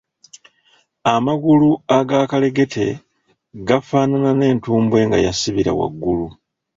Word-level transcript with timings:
Amagulu 1.13 1.69
agakalegete 1.97 2.85
gafaanana 3.67 4.29
n’entumbwe 4.35 4.99
nga 5.07 5.17
yasibira 5.25 5.71
waggulu. 5.79 6.27